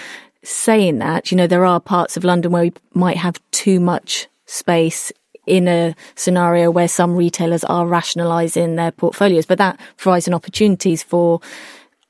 Saying 0.44 0.99
that, 0.99 1.31
you 1.31 1.37
know, 1.37 1.47
there 1.47 1.65
are 1.65 1.81
parts 1.81 2.17
of 2.17 2.25
London 2.25 2.53
where 2.53 2.62
we 2.62 2.73
might 2.94 3.17
have 3.17 3.41
too 3.51 3.81
much 3.81 4.29
space 4.47 5.11
in 5.49 5.69
a 5.69 5.95
scenario 6.15 6.71
where 6.71 6.89
some 6.89 7.17
retailers 7.17 7.65
are 7.65 7.87
rationalizing 7.87 8.77
their 8.77 8.93
portfolios, 8.93 9.47
but 9.47 9.59
that 9.59 9.81
provides 9.97 10.29
an 10.29 10.35
opportunities 10.35 11.03
for 11.03 11.41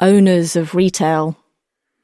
owners 0.00 0.56
of 0.56 0.74
retail 0.74 1.36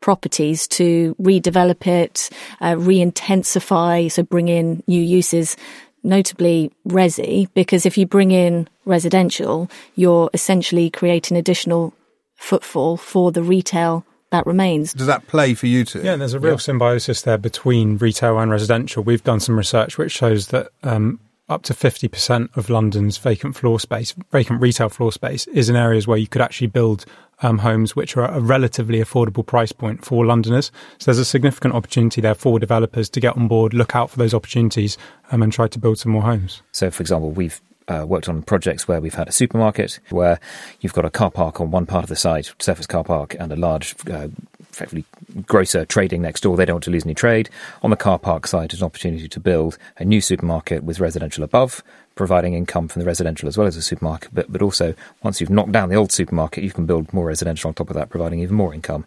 properties 0.01 0.69
to 0.69 1.15
redevelop 1.21 1.87
it, 1.87 2.29
uh, 2.61 2.77
re-intensify, 2.77 4.07
so 4.09 4.23
bring 4.23 4.49
in 4.49 4.83
new 4.87 5.01
uses, 5.01 5.57
notably 6.03 6.71
resi, 6.87 7.49
because 7.55 7.87
if 7.87 7.97
you 7.97 8.07
bring 8.07 8.31
in 8.31 8.69
residential, 8.85 9.71
you're 9.95 10.29
essentially 10.35 10.91
creating 10.91 11.37
additional 11.37 11.95
footfall 12.37 12.99
for 12.99 13.33
the 13.33 13.43
retail 13.43 14.05
that 14.31 14.47
remains. 14.47 14.93
Does 14.93 15.07
that 15.07 15.27
play 15.27 15.55
for 15.55 15.67
you 15.67 15.85
too? 15.85 16.03
Yeah, 16.03 16.17
there's 16.17 16.35
a 16.35 16.41
real 16.41 16.55
yeah. 16.55 16.59
symbiosis 16.59 17.23
there 17.23 17.39
between 17.39 17.97
retail 17.97 18.39
and 18.39 18.51
residential. 18.51 19.03
We've 19.03 19.25
done 19.25 19.41
some 19.41 19.57
research 19.57 19.97
which 19.97 20.13
shows 20.13 20.49
that 20.49 20.69
um, 20.83 21.21
up 21.49 21.63
to 21.63 21.75
50% 21.75 22.57
of 22.57 22.71
London's 22.71 23.19
vacant 23.19 23.55
floor 23.55 23.79
space, 23.79 24.15
vacant 24.31 24.61
retail 24.61 24.89
floor 24.89 25.13
space, 25.13 25.47
is 25.49 25.69
in 25.69 25.77
areas 25.77 26.07
where 26.07 26.19
you 26.19 26.27
could 26.27 26.41
actually 26.41 26.69
build 26.69 27.05
um, 27.43 27.59
homes 27.59 27.95
which 27.95 28.17
are 28.17 28.31
a 28.31 28.41
relatively 28.41 29.01
affordable 29.01 29.45
price 29.45 29.73
point 29.73 30.05
for 30.05 30.25
Londoners. 30.25 30.71
So 30.99 31.07
there's 31.07 31.19
a 31.19 31.25
significant 31.25 31.75
opportunity 31.75 32.21
there 32.21 32.35
for 32.35 32.59
developers 32.59 33.09
to 33.11 33.21
get 33.21 33.37
on 33.37 33.49
board, 33.49 33.75
look 33.75 33.95
out 33.95 34.11
for 34.11 34.19
those 34.19 34.33
opportunities, 34.33 34.97
um, 35.31 35.43
and 35.43 35.53
try 35.53 35.69
to 35.69 35.79
build 35.79 35.99
some 35.99 36.13
more 36.13 36.23
homes. 36.23 36.63
So, 36.73 36.91
for 36.91 37.03
example, 37.03 37.31
we've 37.31 37.61
uh, 37.89 38.05
worked 38.07 38.29
on 38.29 38.43
projects 38.43 38.89
where 38.89 39.01
we've 39.01 39.15
had 39.15 39.29
a 39.29 39.33
supermarket 39.33 40.01
where 40.11 40.41
you've 40.81 40.95
got 40.95 41.05
a 41.05 41.11
car 41.11 41.31
park 41.31 41.61
on 41.61 41.71
one 41.71 41.87
part 41.87 42.05
of 42.05 42.09
the 42.09 42.17
site, 42.17 42.53
surface 42.59 42.87
car 42.87 43.05
park, 43.05 43.37
and 43.39 43.53
a 43.53 43.57
large, 43.57 43.95
uh, 44.11 44.29
effectively 44.75 45.05
grocer 45.47 45.85
trading 45.85 46.23
next 46.23 46.43
door. 46.43 46.57
They 46.57 46.65
don't 46.65 46.77
want 46.77 46.85
to 46.85 46.91
lose 46.91 47.05
any 47.05 47.15
trade. 47.15 47.49
On 47.83 47.91
the 47.91 47.97
car 47.97 48.19
park 48.19 48.47
side, 48.47 48.71
there's 48.71 48.83
an 48.83 48.87
opportunity 48.87 49.29
to 49.29 49.41
build 49.41 49.79
a 49.99 50.05
new 50.05 50.21
supermarket 50.21 50.85
with 50.85 51.01
residential 51.01 51.45
above, 51.45 51.83
providing 52.15 52.55
income 52.55 52.89
from 52.89 53.01
the 53.01 53.07
residential 53.07 53.49
as 53.49 53.57
well 53.57 53.67
as 53.67 53.77
the 53.77 53.83
supermarket. 53.83 54.35
But, 54.35 54.51
but 54.51 54.63
also, 54.63 54.95
once 55.23 55.41
you've 55.41 55.51
knocked 55.51 55.73
down 55.73 55.89
the 55.89 55.97
old 55.97 56.13
supermarket, 56.13 56.65
you 56.65 56.71
can 56.73 56.87
build 56.87 57.13
more 57.13 57.27
residential 57.27 57.69
on 57.69 57.75
top 57.75 57.91
of 57.91 57.97
that, 57.97 58.11
providing 58.11 58.41
even 58.41 58.57
more 58.57 58.75
income. 58.75 59.05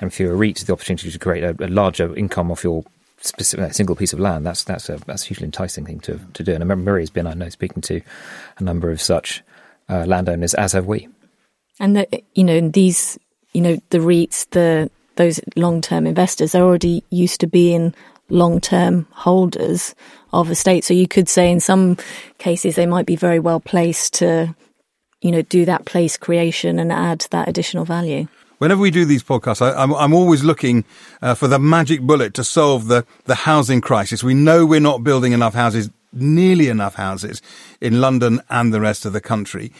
And 0.00 0.16
you're 0.18 0.32
a 0.32 0.36
REIT, 0.36 0.64
the 0.66 0.72
opportunity 0.72 1.10
to 1.10 1.18
create 1.18 1.44
a, 1.44 1.54
a 1.64 1.68
larger 1.68 2.16
income 2.16 2.50
off 2.50 2.64
your 2.64 2.84
specific 3.20 3.74
single 3.74 3.96
piece 3.96 4.12
of 4.12 4.20
land, 4.20 4.46
that's 4.46 4.64
that's 4.64 4.88
a 4.88 4.96
that's 5.06 5.24
a 5.24 5.26
hugely 5.28 5.44
enticing 5.44 5.84
thing 5.84 6.00
to 6.00 6.18
to 6.32 6.42
do. 6.42 6.52
And 6.52 6.62
I 6.62 6.64
remember 6.64 6.90
Marie 6.90 7.02
has 7.02 7.10
been, 7.10 7.26
I 7.26 7.34
know, 7.34 7.48
speaking 7.48 7.82
to 7.82 8.00
a 8.58 8.62
number 8.62 8.90
of 8.90 9.00
such 9.00 9.42
uh, 9.88 10.04
landowners, 10.06 10.54
as 10.54 10.72
have 10.72 10.86
we. 10.86 11.08
And 11.78 11.96
the, 11.96 12.22
you 12.34 12.44
know 12.44 12.68
these, 12.68 13.18
you 13.52 13.60
know, 13.60 13.78
the 13.90 13.98
REITs, 13.98 14.50
the 14.50 14.90
those 15.20 15.40
long 15.54 15.80
term 15.80 16.06
investors, 16.06 16.54
are 16.54 16.62
already 16.62 17.04
used 17.10 17.40
to 17.40 17.46
being 17.46 17.94
long 18.30 18.60
term 18.60 19.06
holders 19.12 19.94
of 20.32 20.50
estate. 20.50 20.84
So 20.84 20.94
you 20.94 21.06
could 21.06 21.28
say 21.28 21.50
in 21.50 21.60
some 21.60 21.98
cases 22.38 22.74
they 22.74 22.86
might 22.86 23.06
be 23.06 23.16
very 23.16 23.38
well 23.38 23.60
placed 23.60 24.14
to, 24.14 24.54
you 25.20 25.30
know, 25.30 25.42
do 25.42 25.64
that 25.66 25.84
place 25.84 26.16
creation 26.16 26.78
and 26.78 26.90
add 26.90 27.26
that 27.30 27.48
additional 27.48 27.84
value. 27.84 28.28
whenever 28.58 28.80
we 28.80 28.90
do 28.90 29.04
these 29.04 29.22
podcasts, 29.22 29.62
I, 29.62 30.04
am 30.04 30.14
always 30.14 30.42
looking 30.44 30.84
uh, 31.22 31.34
for 31.34 31.48
the 31.48 31.58
magic 31.58 32.00
bullet 32.02 32.34
to 32.34 32.44
solve 32.44 32.88
the, 32.88 33.04
the 33.24 33.34
housing 33.34 33.80
crisis. 33.80 34.24
We 34.24 34.34
know 34.34 34.64
we're 34.64 34.80
not 34.80 35.04
building 35.04 35.32
enough 35.32 35.54
houses, 35.54 35.90
nearly 36.12 36.68
enough 36.68 36.94
houses 36.94 37.42
in 37.80 38.00
London 38.00 38.40
and 38.48 38.72
the 38.72 38.80
rest 38.80 39.04
of 39.04 39.12
the 39.12 39.20
country. 39.20 39.72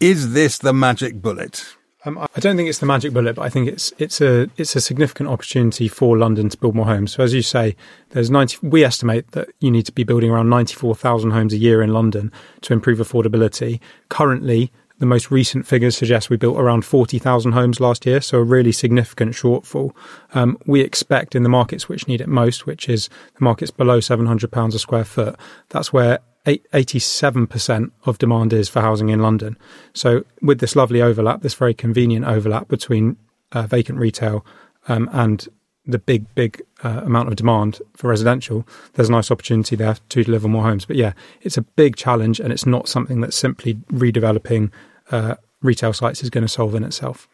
Is 0.00 0.32
this 0.32 0.58
the 0.58 0.72
magic 0.72 1.20
bullet? 1.20 1.77
Um, 2.08 2.18
I 2.18 2.40
don't 2.40 2.56
think 2.56 2.70
it's 2.70 2.78
the 2.78 2.86
magic 2.86 3.12
bullet, 3.12 3.36
but 3.36 3.42
I 3.42 3.50
think 3.50 3.68
it's 3.68 3.92
it's 3.98 4.22
a 4.22 4.48
it's 4.56 4.74
a 4.74 4.80
significant 4.80 5.28
opportunity 5.28 5.88
for 5.88 6.16
London 6.16 6.48
to 6.48 6.56
build 6.56 6.74
more 6.74 6.86
homes. 6.86 7.12
So 7.12 7.22
as 7.22 7.34
you 7.34 7.42
say, 7.42 7.76
there's 8.10 8.30
ninety. 8.30 8.56
We 8.62 8.82
estimate 8.82 9.32
that 9.32 9.50
you 9.60 9.70
need 9.70 9.84
to 9.84 9.92
be 9.92 10.04
building 10.04 10.30
around 10.30 10.48
ninety 10.48 10.74
four 10.74 10.94
thousand 10.94 11.32
homes 11.32 11.52
a 11.52 11.58
year 11.58 11.82
in 11.82 11.92
London 11.92 12.32
to 12.62 12.72
improve 12.72 12.98
affordability. 12.98 13.78
Currently, 14.08 14.72
the 14.98 15.06
most 15.06 15.30
recent 15.30 15.66
figures 15.66 15.98
suggest 15.98 16.30
we 16.30 16.36
built 16.36 16.58
around 16.58 16.84
40,000 16.84 17.52
homes 17.52 17.78
last 17.78 18.04
year, 18.04 18.20
so 18.20 18.38
a 18.38 18.42
really 18.42 18.72
significant 18.72 19.32
shortfall. 19.32 19.92
Um, 20.34 20.58
we 20.66 20.80
expect 20.80 21.36
in 21.36 21.44
the 21.44 21.48
markets 21.48 21.88
which 21.88 22.08
need 22.08 22.20
it 22.20 22.28
most, 22.28 22.66
which 22.66 22.88
is 22.88 23.08
the 23.34 23.44
markets 23.44 23.70
below 23.70 24.00
£700 24.00 24.74
a 24.74 24.78
square 24.80 25.04
foot, 25.04 25.36
that's 25.68 25.92
where 25.92 26.18
87% 26.46 27.90
of 28.06 28.18
demand 28.18 28.52
is 28.52 28.68
for 28.68 28.80
housing 28.80 29.10
in 29.10 29.20
London. 29.20 29.56
So, 29.92 30.24
with 30.40 30.60
this 30.60 30.76
lovely 30.76 31.02
overlap, 31.02 31.42
this 31.42 31.54
very 31.54 31.74
convenient 31.74 32.26
overlap 32.26 32.68
between 32.68 33.16
uh, 33.52 33.66
vacant 33.66 33.98
retail 33.98 34.44
um, 34.88 35.08
and 35.12 35.46
the 35.88 35.98
big, 35.98 36.32
big 36.34 36.62
uh, 36.84 37.02
amount 37.04 37.28
of 37.28 37.36
demand 37.36 37.80
for 37.96 38.08
residential, 38.08 38.66
there's 38.92 39.08
a 39.08 39.12
nice 39.12 39.30
opportunity 39.30 39.74
there 39.74 39.96
to 40.10 40.22
deliver 40.22 40.46
more 40.46 40.62
homes. 40.62 40.84
But 40.84 40.96
yeah, 40.96 41.14
it's 41.40 41.56
a 41.56 41.62
big 41.62 41.96
challenge, 41.96 42.40
and 42.40 42.52
it's 42.52 42.66
not 42.66 42.88
something 42.88 43.20
that 43.22 43.32
simply 43.32 43.74
redeveloping 43.92 44.70
uh, 45.10 45.36
retail 45.62 45.92
sites 45.92 46.22
is 46.22 46.30
going 46.30 46.42
to 46.42 46.48
solve 46.48 46.74
in 46.74 46.84
itself. 46.84 47.26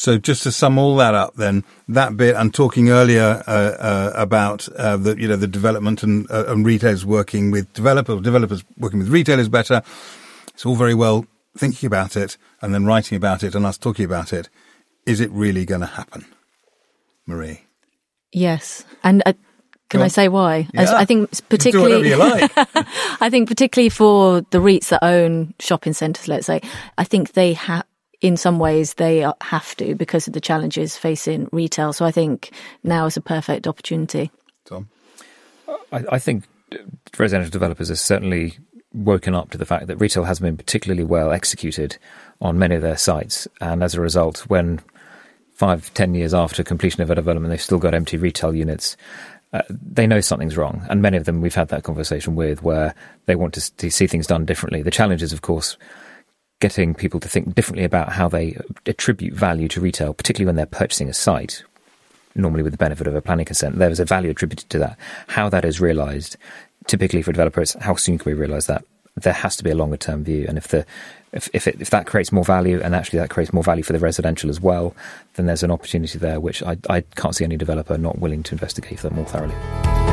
So 0.00 0.16
just 0.16 0.44
to 0.44 0.50
sum 0.50 0.78
all 0.78 0.96
that 0.96 1.14
up, 1.14 1.34
then 1.34 1.62
that 1.86 2.16
bit 2.16 2.34
and 2.34 2.54
talking 2.54 2.88
earlier 2.88 3.44
uh, 3.46 3.50
uh, 3.50 4.12
about 4.14 4.66
uh, 4.70 4.96
the 4.96 5.14
you 5.20 5.28
know 5.28 5.36
the 5.36 5.46
development 5.46 6.02
and, 6.02 6.26
uh, 6.30 6.46
and 6.48 6.64
retailers 6.64 7.04
working 7.04 7.50
with 7.50 7.70
developers, 7.74 8.22
developers 8.22 8.64
working 8.78 9.00
with 9.00 9.10
retailers 9.10 9.50
better. 9.50 9.82
It's 10.54 10.64
all 10.64 10.74
very 10.74 10.94
well 10.94 11.26
thinking 11.54 11.86
about 11.86 12.16
it 12.16 12.38
and 12.62 12.72
then 12.72 12.86
writing 12.86 13.14
about 13.14 13.42
it 13.42 13.54
and 13.54 13.66
us 13.66 13.76
talking 13.76 14.06
about 14.06 14.32
it. 14.32 14.48
Is 15.04 15.20
it 15.20 15.30
really 15.32 15.66
going 15.66 15.82
to 15.82 15.86
happen, 15.86 16.24
Marie? 17.26 17.66
Yes, 18.32 18.86
and 19.04 19.22
uh, 19.26 19.34
can 19.90 20.00
I 20.00 20.08
say 20.08 20.28
why? 20.28 20.66
Yeah. 20.72 20.80
As 20.80 20.92
I 20.92 21.04
think 21.04 21.30
particularly, 21.50 22.14
like. 22.14 22.50
I 23.20 23.28
think 23.28 23.48
particularly 23.48 23.90
for 23.90 24.40
the 24.50 24.60
REITs 24.60 24.88
that 24.88 25.04
own 25.04 25.52
shopping 25.58 25.92
centres, 25.92 26.26
let's 26.26 26.46
say, 26.46 26.62
I 26.96 27.04
think 27.04 27.32
they 27.32 27.52
have. 27.52 27.84
In 28.20 28.36
some 28.36 28.58
ways, 28.58 28.94
they 28.94 29.26
have 29.40 29.74
to 29.76 29.94
because 29.94 30.26
of 30.26 30.34
the 30.34 30.40
challenges 30.40 30.96
facing 30.96 31.48
retail. 31.52 31.92
So 31.92 32.04
I 32.04 32.10
think 32.10 32.52
now 32.84 33.06
is 33.06 33.16
a 33.16 33.22
perfect 33.22 33.66
opportunity. 33.66 34.30
Tom, 34.66 34.88
I, 35.92 36.04
I 36.12 36.18
think 36.18 36.44
residential 37.18 37.50
developers 37.50 37.88
have 37.88 37.98
certainly 37.98 38.58
woken 38.92 39.34
up 39.34 39.50
to 39.50 39.58
the 39.58 39.64
fact 39.64 39.86
that 39.86 39.96
retail 39.96 40.24
has 40.24 40.40
been 40.40 40.56
particularly 40.56 41.04
well 41.04 41.32
executed 41.32 41.96
on 42.40 42.58
many 42.58 42.74
of 42.74 42.82
their 42.82 42.96
sites, 42.96 43.46
and 43.60 43.82
as 43.82 43.94
a 43.94 44.00
result, 44.00 44.40
when 44.48 44.80
five, 45.54 45.92
ten 45.94 46.14
years 46.14 46.34
after 46.34 46.62
completion 46.62 47.02
of 47.02 47.10
a 47.10 47.14
development, 47.14 47.50
they've 47.50 47.60
still 47.60 47.78
got 47.78 47.94
empty 47.94 48.16
retail 48.16 48.54
units. 48.54 48.96
Uh, 49.52 49.62
they 49.68 50.06
know 50.06 50.20
something's 50.20 50.56
wrong, 50.56 50.84
and 50.88 51.02
many 51.02 51.16
of 51.16 51.24
them 51.24 51.40
we've 51.40 51.54
had 51.54 51.68
that 51.68 51.82
conversation 51.82 52.34
with, 52.34 52.62
where 52.62 52.94
they 53.26 53.34
want 53.34 53.54
to, 53.54 53.76
to 53.76 53.90
see 53.90 54.06
things 54.06 54.26
done 54.26 54.44
differently. 54.44 54.82
The 54.82 54.90
challenge 54.90 55.22
is, 55.22 55.32
of 55.32 55.42
course, 55.42 55.76
getting 56.60 56.94
people 56.94 57.18
to 57.20 57.28
think 57.28 57.54
differently 57.54 57.84
about 57.84 58.12
how 58.12 58.28
they 58.28 58.56
attribute 58.86 59.34
value 59.34 59.68
to 59.68 59.80
retail, 59.80 60.12
particularly 60.12 60.46
when 60.46 60.56
they're 60.56 60.66
purchasing 60.66 61.08
a 61.08 61.14
site. 61.14 61.64
Normally, 62.34 62.62
with 62.62 62.72
the 62.72 62.78
benefit 62.78 63.06
of 63.06 63.14
a 63.14 63.22
planning 63.22 63.46
consent, 63.46 63.78
there 63.78 63.90
is 63.90 63.98
a 63.98 64.04
value 64.04 64.30
attributed 64.30 64.70
to 64.70 64.78
that. 64.78 64.96
How 65.28 65.48
that 65.48 65.64
is 65.64 65.80
realised, 65.80 66.36
typically 66.86 67.22
for 67.22 67.32
developers, 67.32 67.72
how 67.80 67.96
soon 67.96 68.18
can 68.18 68.30
we 68.30 68.38
realise 68.38 68.66
that? 68.66 68.84
There 69.16 69.32
has 69.32 69.56
to 69.56 69.64
be 69.64 69.70
a 69.70 69.74
longer 69.74 69.96
term 69.96 70.22
view, 70.22 70.46
and 70.48 70.56
if 70.56 70.68
the 70.68 70.86
if 71.32 71.48
if, 71.52 71.66
it, 71.66 71.80
if 71.80 71.90
that 71.90 72.06
creates 72.06 72.30
more 72.30 72.44
value 72.44 72.80
and 72.80 72.94
actually 72.94 73.18
that 73.18 73.30
creates 73.30 73.52
more 73.52 73.64
value 73.64 73.82
for 73.82 73.92
the 73.92 73.98
residential 73.98 74.48
as 74.48 74.60
well, 74.60 74.94
then 75.34 75.46
there's 75.46 75.64
an 75.64 75.70
opportunity 75.70 76.18
there 76.18 76.40
which 76.40 76.62
I, 76.62 76.76
I 76.88 77.00
can't 77.00 77.34
see 77.34 77.44
any 77.44 77.56
developer 77.56 77.98
not 77.98 78.18
willing 78.18 78.42
to 78.44 78.54
investigate 78.54 79.00
that 79.00 79.12
more 79.12 79.26
thoroughly. 79.26 80.09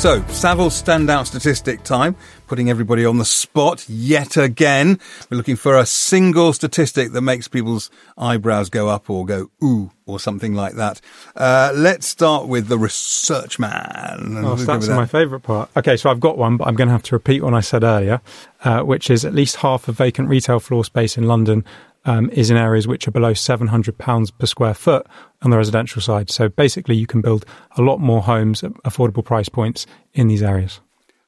So, 0.00 0.22
Savills 0.22 0.82
standout 0.82 1.26
statistic 1.26 1.82
time, 1.82 2.16
putting 2.46 2.70
everybody 2.70 3.04
on 3.04 3.18
the 3.18 3.26
spot 3.26 3.86
yet 3.86 4.38
again. 4.38 4.98
We're 5.28 5.36
looking 5.36 5.56
for 5.56 5.76
a 5.76 5.84
single 5.84 6.54
statistic 6.54 7.12
that 7.12 7.20
makes 7.20 7.48
people's 7.48 7.90
eyebrows 8.16 8.70
go 8.70 8.88
up 8.88 9.10
or 9.10 9.26
go 9.26 9.50
ooh 9.62 9.90
or 10.06 10.18
something 10.18 10.54
like 10.54 10.76
that. 10.76 11.02
Uh, 11.36 11.72
let's 11.74 12.06
start 12.06 12.48
with 12.48 12.68
the 12.68 12.78
research 12.78 13.58
man. 13.58 14.36
Oh, 14.38 14.56
so 14.56 14.64
that's 14.64 14.88
that. 14.88 14.96
my 14.96 15.04
favourite 15.04 15.42
part. 15.42 15.68
Okay, 15.76 15.98
so 15.98 16.08
I've 16.08 16.18
got 16.18 16.38
one, 16.38 16.56
but 16.56 16.66
I'm 16.66 16.76
going 16.76 16.88
to 16.88 16.92
have 16.92 17.02
to 17.02 17.14
repeat 17.14 17.42
one 17.42 17.52
I 17.52 17.60
said 17.60 17.84
earlier, 17.84 18.22
uh, 18.64 18.80
which 18.80 19.10
is 19.10 19.26
at 19.26 19.34
least 19.34 19.56
half 19.56 19.86
of 19.86 19.98
vacant 19.98 20.30
retail 20.30 20.60
floor 20.60 20.82
space 20.82 21.18
in 21.18 21.24
London 21.24 21.62
um, 22.04 22.30
is 22.30 22.50
in 22.50 22.56
areas 22.56 22.86
which 22.86 23.06
are 23.06 23.10
below 23.10 23.32
£700 23.32 24.38
per 24.38 24.46
square 24.46 24.74
foot 24.74 25.06
on 25.42 25.50
the 25.50 25.56
residential 25.56 26.00
side. 26.00 26.30
So 26.30 26.48
basically, 26.48 26.96
you 26.96 27.06
can 27.06 27.20
build 27.20 27.44
a 27.76 27.82
lot 27.82 27.98
more 27.98 28.22
homes 28.22 28.62
at 28.62 28.72
affordable 28.84 29.24
price 29.24 29.48
points 29.48 29.86
in 30.12 30.28
these 30.28 30.42
areas. 30.42 30.80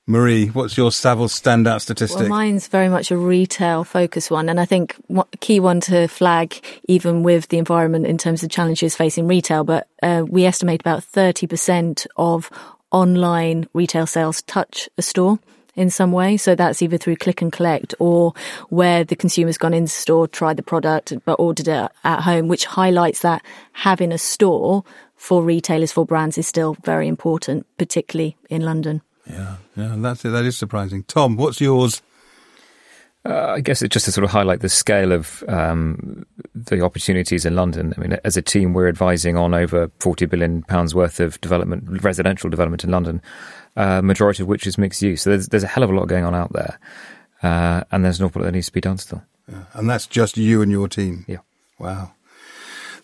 Marie, 0.07 0.49
what's 0.49 0.77
your 0.77 0.91
Savills 0.91 1.31
standout 1.31 1.81
statistic? 1.81 2.23
Well, 2.23 2.29
mine's 2.29 2.67
very 2.67 2.89
much 2.89 3.13
a 3.13 3.17
retail 3.17 3.85
focus 3.85 4.31
one. 4.31 4.49
And 4.49 4.59
I 4.59 4.65
think 4.65 4.97
a 5.17 5.25
key 5.39 5.61
one 5.61 5.81
to 5.83 6.09
flag, 6.09 6.61
even 6.89 7.23
with 7.23 7.49
the 7.49 7.59
environment 7.59 8.07
in 8.07 8.19
terms 8.19 8.43
of 8.43 8.51
challenges 8.51 8.97
facing 8.97 9.29
retail, 9.29 9.63
but 9.63 9.87
uh, 10.03 10.25
we 10.27 10.45
estimate 10.45 10.81
about 10.81 11.05
30% 11.05 12.07
of 12.17 12.51
online 12.91 13.69
retail 13.75 14.07
sales 14.07 14.43
touch 14.43 14.89
a 14.99 15.03
store 15.03 15.39
in 15.75 15.91
some 15.91 16.13
way. 16.13 16.37
So 16.37 16.55
that's 16.55 16.83
either 16.83 16.99
through 16.99 17.17
click 17.17 17.43
and 17.43 17.53
collect 17.53 17.95
or 17.99 18.35
where 18.69 19.05
the 19.05 19.17
consumer's 19.17 19.59
gone 19.59 19.75
in 19.75 19.87
store, 19.87 20.29
tried 20.29 20.57
the 20.57 20.63
product, 20.63 21.13
but 21.25 21.35
ordered 21.35 21.69
it 21.69 21.91
at 22.05 22.21
home, 22.21 22.49
which 22.49 22.65
highlights 22.65 23.21
that 23.21 23.43
having 23.73 24.13
a 24.13 24.19
store 24.19 24.85
for 25.17 25.43
retailers, 25.43 25.93
for 25.93 26.05
brands 26.05 26.37
is 26.37 26.47
still 26.47 26.77
very 26.85 27.07
important, 27.07 27.67
particularly 27.79 28.37
in 28.51 28.63
London. 28.63 29.03
Yeah, 29.29 29.57
yeah, 29.77 29.95
that's 29.99 30.25
it. 30.25 30.31
That 30.31 30.45
is 30.45 30.57
surprising. 30.57 31.05
Tom, 31.05 31.37
what's 31.37 31.61
yours? 31.61 32.03
Uh, 33.25 33.55
I 33.57 33.61
guess 33.61 33.83
it's 33.83 33.93
just 33.93 34.07
to 34.07 34.13
sort 34.13 34.25
of 34.25 34.31
highlight 34.31 34.61
the 34.61 34.69
scale 34.69 35.13
of 35.13 35.45
um, 35.47 36.27
the 36.55 36.81
opportunities 36.81 37.47
in 37.47 37.55
London. 37.55 37.95
I 37.97 38.01
mean, 38.01 38.19
as 38.25 38.37
a 38.37 38.43
team, 38.43 38.75
we're 38.75 38.89
advising 38.89 39.37
on 39.37 39.55
over 39.55 39.91
forty 40.01 40.27
billion 40.27 40.63
pounds 40.65 40.93
worth 40.93 41.21
of 41.21 41.41
development, 41.41 42.03
residential 42.03 42.51
development 42.51 42.83
in 42.83 42.91
London 42.91 43.23
uh, 43.77 44.03
majority 44.03 44.43
of 44.43 44.49
which 44.49 44.67
is 44.67 44.79
mixed 44.79 45.03
use. 45.03 45.23
So 45.23 45.31
there's, 45.31 45.49
there's 45.49 45.63
a 45.63 45.69
hell 45.69 45.83
of 45.83 45.91
a 45.91 45.95
lot 45.95 46.09
going 46.09 46.25
on 46.25 46.35
out 46.35 46.53
there, 46.53 46.79
uh, 47.43 47.85
and 47.91 48.05
there's 48.05 48.21
an 48.21 48.27
awful 48.27 48.43
lot 48.43 48.47
that 48.47 48.53
needs 48.53 48.67
to 48.67 48.73
be 48.73 48.81
done 48.81 48.99
still. 48.99 49.23
Yeah. 49.49 49.65
And 49.75 49.89
that's 49.89 50.07
just 50.07 50.37
you 50.37 50.63
and 50.63 50.71
your 50.71 50.89
team. 50.89 51.25
Yeah. 51.29 51.39
Wow. 51.79 52.13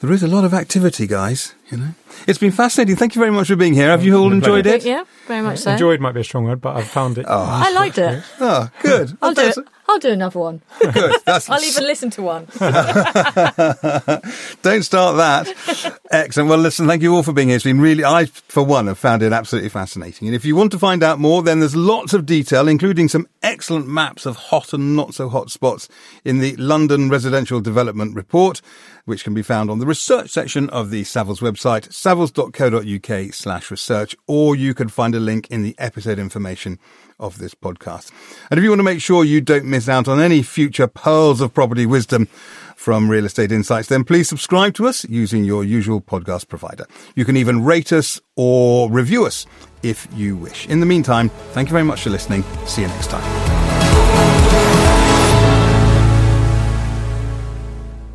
There 0.00 0.12
is 0.12 0.22
a 0.22 0.28
lot 0.28 0.44
of 0.44 0.54
activity, 0.54 1.06
guys. 1.06 1.54
You 1.70 1.76
know, 1.76 1.94
it's 2.26 2.38
been 2.38 2.50
fascinating. 2.52 2.96
Thank 2.96 3.14
you 3.14 3.20
very 3.20 3.30
much 3.30 3.48
for 3.48 3.56
being 3.56 3.74
here. 3.74 3.88
Have 3.88 4.02
you 4.02 4.16
all 4.16 4.32
enjoyed 4.32 4.66
it? 4.66 4.84
Yeah, 4.84 5.04
very 5.26 5.42
much 5.42 5.58
so. 5.58 5.72
Enjoyed 5.72 6.00
might 6.00 6.12
be 6.12 6.20
a 6.20 6.24
strong 6.24 6.44
word, 6.44 6.62
but 6.62 6.76
I've 6.76 6.88
found 6.88 7.18
it. 7.18 7.26
Oh. 7.28 7.44
I 7.44 7.70
liked 7.72 7.98
it. 7.98 8.22
Oh, 8.40 8.70
good. 8.82 9.16
I'll 9.20 9.34
do 9.34 9.42
it. 9.42 9.58
I'll 9.88 9.98
do 9.98 10.10
another 10.10 10.38
one. 10.38 10.60
Good. 10.92 11.14
That's 11.24 11.48
I'll 11.48 11.64
even 11.64 11.84
listen 11.84 12.10
to 12.10 12.22
one. 12.22 12.44
Don't 14.62 14.82
start 14.82 15.16
that. 15.16 15.98
Excellent. 16.10 16.50
Well, 16.50 16.58
listen, 16.58 16.86
thank 16.86 17.00
you 17.00 17.14
all 17.14 17.22
for 17.22 17.32
being 17.32 17.48
here. 17.48 17.56
It's 17.56 17.64
been 17.64 17.80
really, 17.80 18.04
I, 18.04 18.26
for 18.26 18.62
one, 18.62 18.86
have 18.86 18.98
found 18.98 19.22
it 19.22 19.32
absolutely 19.32 19.70
fascinating. 19.70 20.28
And 20.28 20.34
if 20.34 20.44
you 20.44 20.54
want 20.54 20.72
to 20.72 20.78
find 20.78 21.02
out 21.02 21.18
more, 21.18 21.42
then 21.42 21.60
there's 21.60 21.74
lots 21.74 22.12
of 22.12 22.26
detail, 22.26 22.68
including 22.68 23.08
some 23.08 23.26
excellent 23.42 23.88
maps 23.88 24.26
of 24.26 24.36
hot 24.36 24.74
and 24.74 24.94
not 24.94 25.14
so 25.14 25.30
hot 25.30 25.50
spots 25.50 25.88
in 26.22 26.40
the 26.40 26.54
London 26.56 27.08
Residential 27.08 27.62
Development 27.62 28.14
Report, 28.14 28.60
which 29.06 29.24
can 29.24 29.32
be 29.32 29.42
found 29.42 29.70
on 29.70 29.78
the 29.78 29.86
research 29.86 30.28
section 30.28 30.68
of 30.68 30.90
the 30.90 31.02
Savills 31.02 31.40
website, 31.58 31.88
savills.co.uk 31.88 33.34
slash 33.34 33.70
research, 33.70 34.16
or 34.26 34.54
you 34.56 34.74
can 34.74 34.88
find 34.88 35.14
a 35.14 35.20
link 35.20 35.48
in 35.50 35.62
the 35.62 35.74
episode 35.78 36.18
information 36.18 36.78
of 37.18 37.38
this 37.38 37.54
podcast. 37.54 38.10
And 38.50 38.58
if 38.58 38.64
you 38.64 38.70
want 38.70 38.78
to 38.80 38.84
make 38.84 39.00
sure 39.00 39.24
you 39.24 39.40
don't 39.40 39.64
miss 39.64 39.88
out 39.88 40.08
on 40.08 40.20
any 40.20 40.42
future 40.42 40.86
pearls 40.86 41.40
of 41.40 41.52
property 41.52 41.86
wisdom 41.86 42.26
from 42.76 43.10
Real 43.10 43.24
Estate 43.24 43.50
Insights, 43.50 43.88
then 43.88 44.04
please 44.04 44.28
subscribe 44.28 44.74
to 44.74 44.86
us 44.86 45.04
using 45.08 45.44
your 45.44 45.64
usual 45.64 46.00
podcast 46.00 46.48
provider. 46.48 46.86
You 47.16 47.24
can 47.24 47.36
even 47.36 47.64
rate 47.64 47.92
us 47.92 48.20
or 48.36 48.90
review 48.90 49.26
us 49.26 49.46
if 49.82 50.06
you 50.14 50.36
wish. 50.36 50.66
In 50.68 50.80
the 50.80 50.86
meantime, 50.86 51.28
thank 51.52 51.68
you 51.68 51.72
very 51.72 51.84
much 51.84 52.02
for 52.02 52.10
listening. 52.10 52.44
See 52.66 52.82
you 52.82 52.88
next 52.88 53.10
time. 53.10 54.27